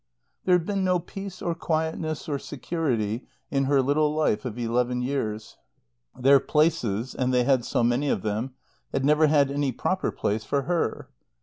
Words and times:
There 0.45 0.57
had 0.57 0.65
been 0.65 0.83
no 0.83 0.97
peace 0.97 1.43
or 1.43 1.53
quietness 1.53 2.27
or 2.27 2.39
security 2.39 3.27
in 3.51 3.65
her 3.65 3.83
little 3.83 4.15
life 4.15 4.45
of 4.45 4.57
eleven 4.57 5.03
years. 5.03 5.57
Their 6.19 6.39
places 6.39 7.13
(and 7.13 7.31
they 7.31 7.43
had 7.43 7.59
had 7.59 7.65
so 7.65 7.83
many 7.83 8.09
of 8.09 8.23
them!) 8.23 8.55
had 8.91 9.05
never 9.05 9.27
had 9.27 9.51
any 9.51 9.71
proper 9.71 10.11
place 10.11 10.43
for 10.43 10.63
her. 10.63 11.11